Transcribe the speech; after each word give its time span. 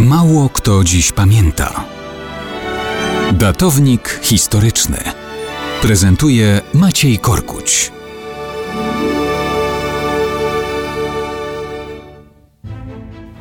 Mało 0.00 0.48
kto 0.48 0.84
dziś 0.84 1.12
pamięta. 1.12 1.84
Datownik 3.32 4.20
historyczny 4.22 4.98
prezentuje 5.82 6.60
Maciej 6.74 7.18
Korkuć. 7.18 7.92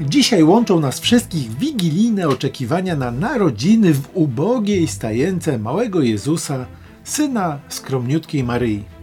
Dzisiaj 0.00 0.42
łączą 0.42 0.80
nas 0.80 1.00
wszystkich 1.00 1.58
wigilijne 1.58 2.28
oczekiwania 2.28 2.96
na 2.96 3.10
narodziny 3.10 3.94
w 3.94 4.08
ubogiej 4.14 4.88
stajence 4.88 5.58
małego 5.58 6.02
Jezusa, 6.02 6.66
syna 7.04 7.58
skromniutkiej 7.68 8.44
Maryi. 8.44 8.99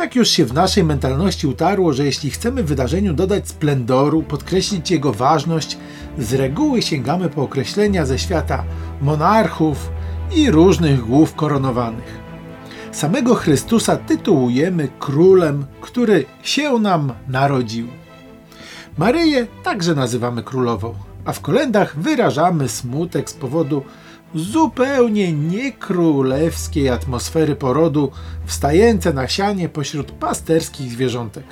Tak 0.00 0.16
już 0.16 0.28
się 0.28 0.44
w 0.44 0.52
naszej 0.52 0.84
mentalności 0.84 1.46
utarło, 1.46 1.92
że 1.92 2.04
jeśli 2.04 2.30
chcemy 2.30 2.62
wydarzeniu 2.62 3.14
dodać 3.14 3.48
splendoru, 3.48 4.22
podkreślić 4.22 4.90
jego 4.90 5.12
ważność, 5.12 5.78
z 6.18 6.34
reguły 6.34 6.82
sięgamy 6.82 7.28
po 7.28 7.42
określenia 7.42 8.06
ze 8.06 8.18
świata 8.18 8.64
monarchów 9.02 9.90
i 10.34 10.50
różnych 10.50 11.00
głów 11.00 11.34
koronowanych. 11.34 12.20
Samego 12.92 13.34
Chrystusa 13.34 13.96
tytułujemy 13.96 14.88
królem, 14.98 15.66
który 15.80 16.24
się 16.42 16.78
nam 16.78 17.12
narodził. 17.28 17.88
Maryję 18.98 19.46
także 19.64 19.94
nazywamy 19.94 20.42
królową, 20.42 20.94
a 21.24 21.32
w 21.32 21.40
kolendach 21.40 21.98
wyrażamy 21.98 22.68
smutek 22.68 23.30
z 23.30 23.34
powodu 23.34 23.82
zupełnie 24.34 25.32
niekrólewskiej 25.32 26.88
atmosfery 26.88 27.56
porodu 27.56 28.10
wstające 28.46 29.12
na 29.12 29.28
sianie 29.28 29.68
pośród 29.68 30.12
pasterskich 30.12 30.92
zwierzątek. 30.92 31.44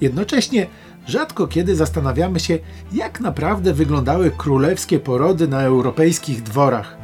Jednocześnie 0.00 0.66
rzadko 1.06 1.46
kiedy 1.46 1.76
zastanawiamy 1.76 2.40
się, 2.40 2.58
jak 2.92 3.20
naprawdę 3.20 3.74
wyglądały 3.74 4.30
królewskie 4.30 5.00
porody 5.00 5.48
na 5.48 5.62
europejskich 5.62 6.42
dworach. 6.42 6.96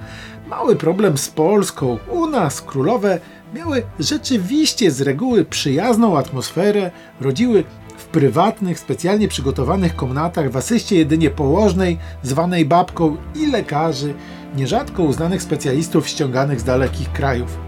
Mały 0.49 0.77
problem 0.77 1.19
z 1.19 1.29
Polską. 1.29 1.99
U 2.11 2.27
nas 2.27 2.63
królowe 2.63 3.21
miały 3.55 3.83
rzeczywiście 3.99 4.91
z 4.91 5.01
reguły 5.01 5.45
przyjazną 5.45 6.19
atmosferę, 6.19 6.91
rodziły 7.21 7.65
w 7.97 8.05
prywatnych, 8.05 8.79
specjalnie 8.79 9.29
przygotowanych 9.29 9.97
komnatach 9.97 10.51
w 10.51 10.57
asyście 10.57 10.97
jedynie 10.97 11.31
położnej, 11.31 11.99
zwanej 12.23 12.65
babką 12.65 13.17
i 13.35 13.47
lekarzy, 13.47 14.15
nierzadko 14.57 15.03
uznanych 15.03 15.43
specjalistów 15.43 16.09
ściąganych 16.09 16.61
z 16.61 16.65
dalekich 16.65 17.13
krajów. 17.13 17.59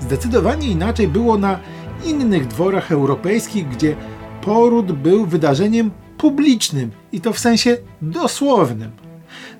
Zdecydowanie 0.00 0.68
inaczej 0.68 1.08
było 1.08 1.38
na 1.38 1.58
innych 2.04 2.46
dworach 2.46 2.92
europejskich, 2.92 3.68
gdzie 3.68 3.96
poród 4.42 4.92
był 4.92 5.26
wydarzeniem 5.26 5.90
publicznym 6.18 6.90
i 7.12 7.20
to 7.20 7.32
w 7.32 7.38
sensie 7.38 7.76
dosłownym. 8.02 8.90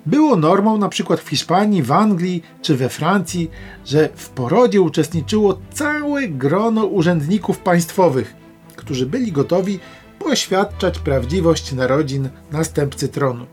Było 0.05 0.35
normą 0.35 0.77
na 0.77 0.89
przykład 0.89 1.19
w 1.19 1.29
Hiszpanii, 1.29 1.83
w 1.83 1.91
Anglii 1.91 2.43
czy 2.61 2.75
we 2.75 2.89
Francji, 2.89 3.51
że 3.85 4.09
w 4.15 4.29
porodzie 4.29 4.81
uczestniczyło 4.81 5.59
całe 5.73 6.27
grono 6.27 6.85
urzędników 6.85 7.59
państwowych, 7.59 8.35
którzy 8.75 9.05
byli 9.05 9.31
gotowi 9.31 9.79
poświadczać 10.19 10.99
prawdziwość 10.99 11.73
narodzin 11.73 12.29
następcy 12.51 13.09
tronu. 13.09 13.45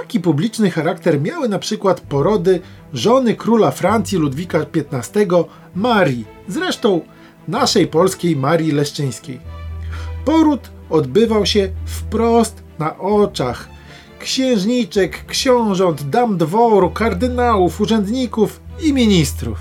Taki 0.00 0.20
publiczny 0.20 0.70
charakter 0.70 1.20
miały 1.20 1.48
na 1.48 1.58
przykład 1.58 2.00
porody 2.00 2.60
żony 2.92 3.34
króla 3.34 3.70
Francji 3.70 4.18
Ludwika 4.18 4.58
XV 4.92 5.18
Marii, 5.74 6.24
zresztą 6.48 7.00
naszej 7.48 7.86
polskiej 7.86 8.36
Marii 8.36 8.72
Leszczyńskiej. 8.72 9.40
Poród 10.24 10.70
odbywał 10.90 11.46
się 11.46 11.68
wprost 11.86 12.62
na 12.78 12.98
oczach 12.98 13.68
księżniczek, 14.18 15.26
książąt, 15.26 16.10
dam 16.10 16.38
dworu, 16.38 16.90
kardynałów, 16.90 17.80
urzędników 17.80 18.60
i 18.82 18.92
ministrów. 18.92 19.58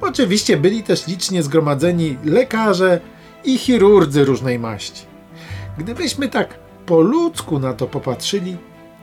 Oczywiście 0.00 0.56
byli 0.56 0.82
też 0.82 1.06
licznie 1.06 1.42
zgromadzeni 1.42 2.16
lekarze 2.24 3.00
i 3.44 3.58
chirurdzy 3.58 4.24
różnej 4.24 4.58
maści. 4.58 5.02
Gdybyśmy 5.78 6.28
tak 6.28 6.58
po 6.86 7.00
ludzku 7.00 7.58
na 7.58 7.72
to 7.72 7.86
popatrzyli, 7.86 8.56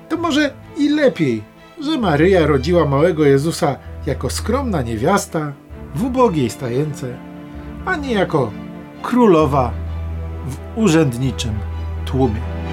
to 0.09 0.18
może 0.18 0.53
i 0.78 0.90
lepiej, 0.90 1.44
że 1.84 1.97
Maryja 1.97 2.47
rodziła 2.47 2.85
małego 2.85 3.25
Jezusa 3.25 3.75
jako 4.06 4.29
skromna 4.29 4.81
niewiasta 4.81 5.53
w 5.95 6.03
ubogiej 6.03 6.50
stajence, 6.50 7.18
a 7.85 7.95
nie 7.95 8.13
jako 8.13 8.51
królowa 9.01 9.72
w 10.47 10.79
urzędniczym 10.79 11.53
tłumie. 12.06 12.67